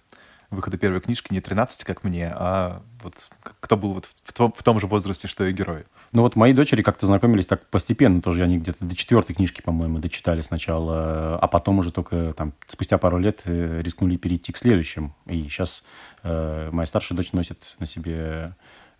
[0.49, 3.27] выхода первой книжки не 13, как мне, а вот
[3.59, 5.85] кто был вот в том, в том же возрасте, что и герои.
[6.11, 8.43] Ну вот мои дочери как-то знакомились так постепенно тоже.
[8.43, 13.17] Они где-то до четвертой книжки, по-моему, дочитали сначала, а потом уже только там спустя пару
[13.17, 15.13] лет э, рискнули перейти к следующим.
[15.25, 15.83] И сейчас
[16.23, 18.55] э, моя старшая дочь носит на себе...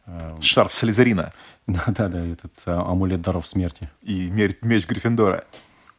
[0.05, 1.33] Э, Шарф Слизерина.
[1.67, 3.89] Да-да-да, этот э, амулет даров смерти.
[4.01, 5.45] И меч Гриффиндора.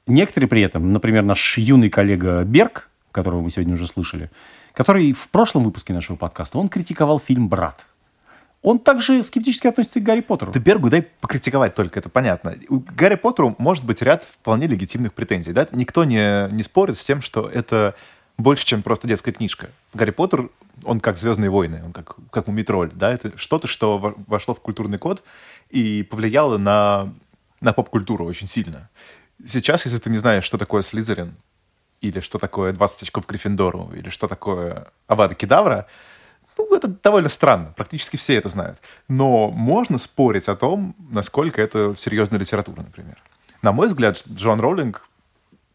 [0.06, 4.30] Некоторые при этом, например, наш юный коллега Берг, которого мы сегодня уже слышали,
[4.72, 7.84] который в прошлом выпуске нашего подкаста, он критиковал фильм «Брат».
[8.62, 10.52] Он также скептически относится к Гарри Поттеру.
[10.52, 12.56] Ты Бергу дай покритиковать только, это понятно.
[12.68, 15.52] У Гарри Поттеру может быть ряд вполне легитимных претензий.
[15.52, 15.68] Да?
[15.70, 17.94] Никто не, не спорит с тем, что это
[18.36, 19.70] больше, чем просто детская книжка.
[19.94, 20.50] Гарри Поттер,
[20.84, 22.90] он как «Звездные войны», он как, как «Мумитроль».
[22.92, 23.12] Да?
[23.12, 25.22] Это что-то, что вошло в культурный код
[25.70, 27.14] и повлияло на,
[27.60, 28.88] на поп-культуру очень сильно.
[29.44, 31.36] Сейчас, если ты не знаешь, что такое Слизерин,
[32.00, 35.86] или что такое 20 очков Гриффиндору, или что такое Авада Кедавра,
[36.58, 37.72] ну, это довольно странно.
[37.76, 38.78] Практически все это знают.
[39.08, 43.16] Но можно спорить о том, насколько это серьезная литература, например.
[43.62, 45.06] На мой взгляд, Джон Роулинг,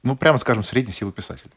[0.04, 1.52] ну, прямо скажем, средней силы писатель.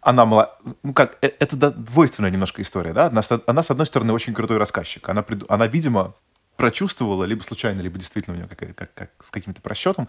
[0.00, 0.56] Она, мала...
[0.82, 3.06] ну как, э, это двойственная немножко история, да?
[3.06, 5.08] Она, она, с одной стороны, очень крутой рассказчик.
[5.08, 6.14] Она, она видимо,
[6.56, 10.08] прочувствовала, либо случайно, либо действительно у нее как, как, как, с каким-то просчетом,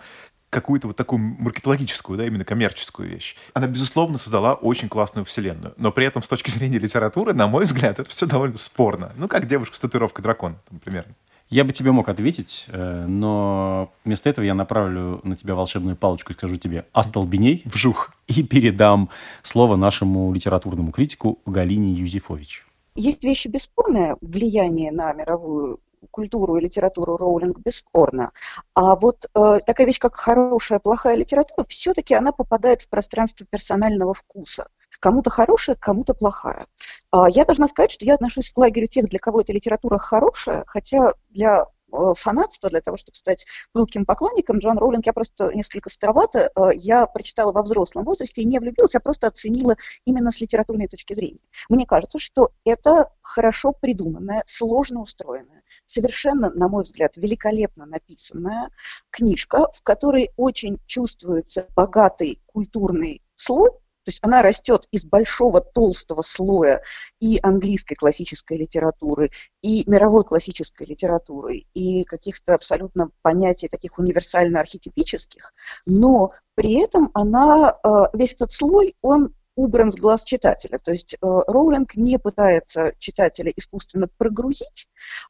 [0.50, 3.36] какую-то вот такую маркетологическую, да, именно коммерческую вещь.
[3.54, 5.74] Она, безусловно, создала очень классную вселенную.
[5.78, 9.14] Но при этом, с точки зрения литературы, на мой взгляд, это все довольно спорно.
[9.16, 11.06] Ну, как девушка с татуировкой дракона, например.
[11.50, 16.32] Я бы тебе мог ответить, э, но вместо этого я направлю на тебя волшебную палочку
[16.32, 19.10] и скажу тебе «остолбеней» вжух и передам
[19.42, 22.68] слово нашему литературному критику Галине Юзефович.
[22.96, 25.80] Есть вещи бесспорное влияние на мировую
[26.12, 28.32] культуру и литературу Роулинг бесспорно.
[28.74, 34.14] А вот э, такая вещь, как хорошая, плохая литература, все-таки она попадает в пространство персонального
[34.14, 34.68] вкуса.
[35.00, 36.66] Кому-то хорошая, кому-то плохая.
[37.12, 40.64] А я должна сказать, что я отношусь к лагерю тех, для кого эта литература хорошая,
[40.68, 44.60] хотя для Э, фанатства, для того, чтобы стать пылким поклонником.
[44.60, 46.52] Джон Роулинг я просто несколько старовато.
[46.56, 49.76] Э, я прочитала во взрослом возрасте и не влюбилась, я просто оценила
[50.06, 51.40] именно с литературной точки зрения.
[51.68, 58.70] Мне кажется, что это хорошо придуманная, сложно устроенная, совершенно, на мой взгляд, великолепно написанная
[59.10, 63.70] книжка, в которой очень чувствуется богатый культурный слой,
[64.04, 66.82] то есть она растет из большого толстого слоя
[67.20, 69.30] и английской классической литературы,
[69.62, 75.54] и мировой классической литературы, и каких-то абсолютно понятий таких универсально-архетипических,
[75.86, 80.80] но при этом она, э, весь этот слой, он убран с глаз читателя.
[80.80, 84.88] То есть э, Роулинг не пытается читателя искусственно прогрузить,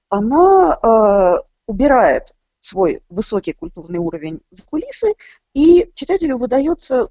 [0.10, 5.14] она э, убирает свой высокий культурный уровень за кулисы,
[5.54, 7.10] и читателю выдается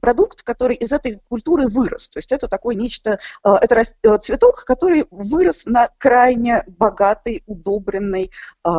[0.00, 2.08] продукт, который из этой культуры вырос.
[2.08, 8.30] То есть это такой нечто, э, это э, цветок, который вырос на крайне богатой, удобренной,
[8.64, 8.70] э,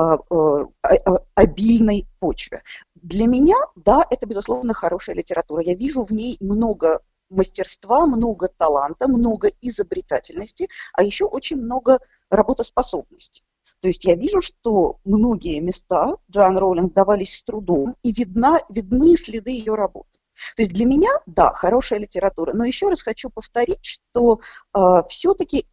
[1.35, 2.61] обильной почве.
[2.95, 5.61] Для меня, да, это, безусловно, хорошая литература.
[5.63, 13.43] Я вижу в ней много мастерства, много таланта, много изобретательности, а еще очень много работоспособности.
[13.81, 19.17] То есть я вижу, что многие места Джоан Роулинг давались с трудом, и видна, видны
[19.17, 20.20] следы ее работы.
[20.55, 22.53] То есть для меня, да, хорошая литература.
[22.53, 24.39] Но еще раз хочу повторить, что
[24.73, 25.65] э, все-таки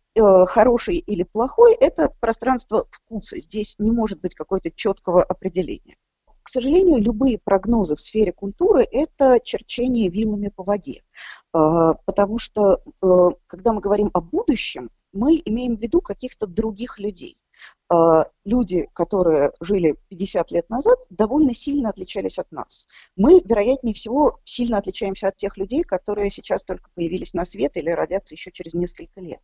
[0.47, 3.39] хороший или плохой– это пространство вкуса.
[3.39, 5.97] Здесь не может быть какого-то четкого определения.
[6.49, 11.03] К сожалению, любые прогнозы в сфере культуры– это черчение вилами по воде.
[11.55, 13.07] Э, потому что, э,
[13.47, 17.37] когда мы говорим о будущем, мы имеем в виду каких-то других людей.
[17.91, 22.87] А, люди, которые жили 50 лет назад, довольно сильно отличались от нас.
[23.17, 27.89] Мы, вероятнее всего, сильно отличаемся от тех людей, которые сейчас только появились на свет или
[27.89, 29.41] родятся еще через несколько лет.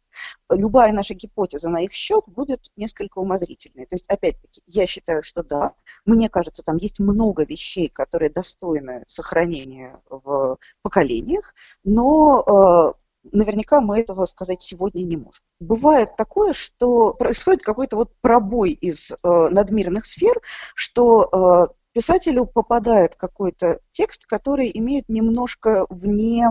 [0.50, 3.86] Любая наша гипотеза на их счет будет несколько умозрительной.
[3.86, 5.72] То есть, опять-таки, я считаю, что да,
[6.04, 12.94] мне кажется, там есть много вещей, которые достойны сохранения в поколениях, но а,
[13.32, 15.42] наверняка мы этого сказать сегодня не можем.
[15.60, 20.40] Бывает такое, что происходит какой-то вот пробой из э, надмирных сфер,
[20.74, 26.48] что э, писателю попадает какой-то текст, который имеет немножко вне,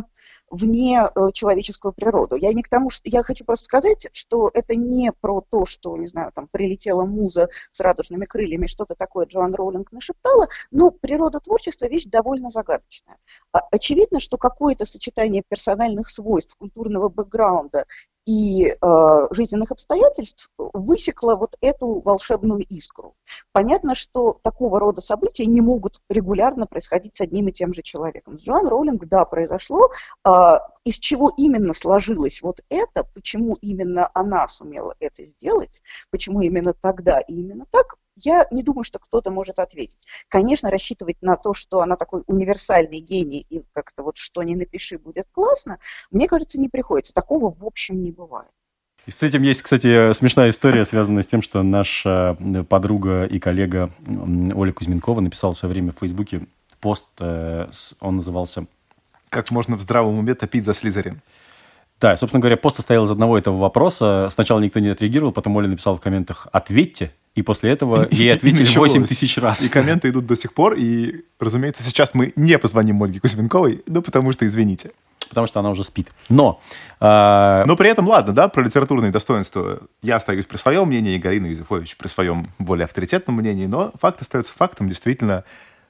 [0.50, 2.36] вне э, человеческую природу.
[2.36, 5.98] Я не к тому, что я хочу просто сказать, что это не про то, что,
[5.98, 11.40] не знаю, там прилетела муза с радужными крыльями, что-то такое Джоан Роулинг нашептала, но природа
[11.40, 13.18] творчества вещь довольно загадочная.
[13.52, 17.86] А, очевидно, что какое-то сочетание персональных свойств, культурного бэкграунда
[18.26, 18.74] и э,
[19.32, 23.16] жизненных обстоятельств высекла вот эту волшебную искру.
[23.52, 28.40] Понятно, что такого рода события не могут регулярно происходить с одним и тем же человеком.
[28.40, 29.90] С Джоан Роулинг, да, произошло.
[30.26, 36.74] Э, из чего именно сложилось вот это, почему именно она сумела это сделать, почему именно
[36.74, 40.08] тогда и именно так, я не думаю, что кто-то может ответить.
[40.28, 44.98] Конечно, рассчитывать на то, что она такой универсальный гений и как-то вот что ни напиши
[44.98, 45.80] будет классно,
[46.12, 47.14] мне кажется, не приходится.
[47.14, 48.50] Такого в общем не бывает.
[49.06, 52.38] И с этим есть, кстати, смешная история, связанная с тем, что наша
[52.70, 56.48] подруга и коллега Оля Кузьменкова написала в свое время в Фейсбуке
[56.80, 57.68] пост, э,
[58.00, 58.66] он назывался
[59.30, 61.22] «Как можно в здравом уме топить за Слизерин?»
[62.00, 64.28] Да, собственно говоря, пост состоял из одного этого вопроса.
[64.32, 68.66] Сначала никто не отреагировал, потом Оля написала в комментах «Ответьте», и после этого ей ответили
[68.66, 69.64] 8 тысяч раз.
[69.64, 70.76] И комменты идут до сих пор.
[70.78, 74.92] И, разумеется, сейчас мы не позвоним Ольге Кузьменковой, ну, потому что, извините.
[75.30, 76.10] Потому что она уже спит.
[76.30, 76.62] Но...
[77.00, 77.64] Э...
[77.66, 81.48] Но при этом, ладно, да, про литературные достоинства я остаюсь при своем мнении, и Галина
[81.48, 84.88] Юзефович при своем более авторитетном мнении, но факт остается фактом.
[84.88, 85.44] Действительно,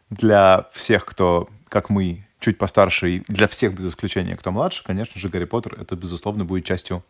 [0.10, 5.20] для всех, кто, как мы, чуть постарше, и для всех без исключения, кто младше, конечно
[5.20, 7.04] же, Гарри Поттер, это, безусловно, будет частью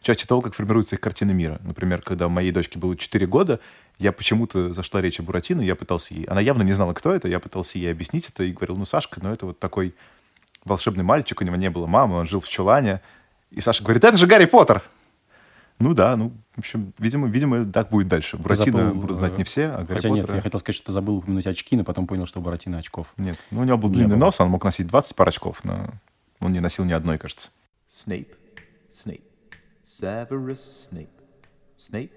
[0.00, 1.60] частью того, как формируется их картина мира.
[1.62, 3.60] Например, когда моей дочке было 4 года,
[3.98, 6.24] я почему-то зашла речь о Буратино, я пытался ей...
[6.24, 9.20] Она явно не знала, кто это, я пытался ей объяснить это и говорил, ну, Сашка,
[9.22, 9.94] ну, это вот такой
[10.64, 13.00] волшебный мальчик, у него не было мамы, он жил в чулане.
[13.50, 14.82] И Саша говорит, это же Гарри Поттер!
[15.78, 18.36] Ну да, ну, в общем, видимо, видимо, так будет дальше.
[18.36, 20.26] Буратино забыл, будут знать не все, а Гарри Хотя Поттера...
[20.26, 22.78] нет, я хотел сказать, что ты забыл упомянуть очки, но потом понял, что у Буратино
[22.78, 23.14] очков.
[23.16, 25.88] Нет, ну у него был длинный нос, он мог носить 20 пар очков, но
[26.40, 27.48] он не носил ни одной, кажется.
[27.88, 28.34] Снейп,
[28.92, 29.29] Снейп.
[30.00, 31.20] Severus Snape.
[31.76, 32.12] Snape,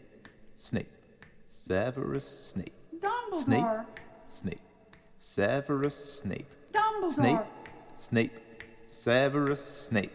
[0.55, 0.87] Snape,
[1.49, 2.71] Severus Snape.
[2.97, 3.41] Dumbledore.
[3.43, 3.85] Snape,
[4.25, 4.59] Snape,
[5.19, 6.47] Severus Snape.
[6.71, 7.13] Dumbledore.
[7.13, 7.45] Snape,
[7.97, 8.31] Snape,
[8.87, 10.13] Severus Snape.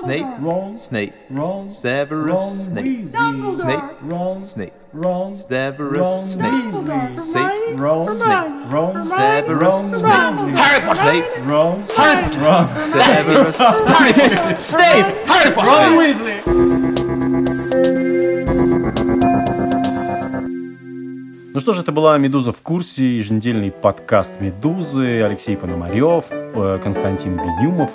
[0.00, 0.26] Snape,
[0.74, 1.14] Snape,
[1.66, 3.82] Severus Snape, Snape,
[4.40, 4.72] Snape,
[5.32, 7.78] Severus Snape, Snape, Snape,
[9.04, 11.26] Severus Snape, Harry Potter, Snape,
[11.96, 16.34] Harry Potter, Severus Snape, Snape, Harry Potter, Ron Уизли.
[21.54, 27.36] Ну что ж, это была «Медуза в курсе», еженедельный подкаст «Медузы», Алексей Пономарев, э, Константин
[27.36, 27.92] Бенюмов.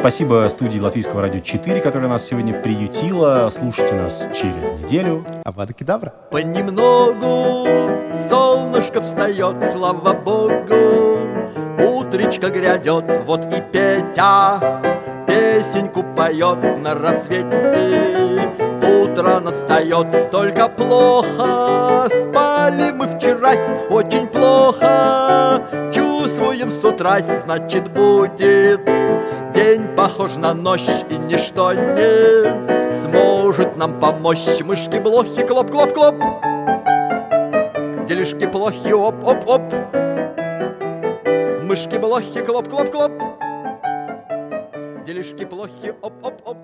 [0.00, 3.50] Спасибо студии Латвийского радио 4, которая нас сегодня приютила.
[3.50, 5.26] Слушайте нас через неделю.
[5.44, 6.14] Авада Кедавра.
[6.30, 7.68] Понемногу
[8.30, 11.18] солнышко встает, слава богу.
[11.78, 14.80] Утречка грядет, вот и Петя
[15.26, 18.50] песенку поет на рассвете.
[18.82, 25.62] Утро настает, только плохо Спали мы вчерась очень плохо
[26.40, 28.80] Чувствуем с утра, значит будет
[29.52, 34.60] День похож на ночь и ничто не Сможет нам помочь.
[34.64, 36.14] Мышки-блохи, клоп-клоп-клоп
[38.08, 39.60] Делишки плохи, оп-оп-оп
[41.62, 43.12] Мышки-блохи, клоп-клоп-клоп
[45.04, 46.56] Делишки плохи, оп-оп-оп